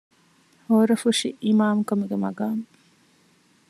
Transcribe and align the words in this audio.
ހޯރަފުށި 0.67 1.29
އިމާމުކަމުގެ 1.43 2.15
މަޤާމު 2.23 2.63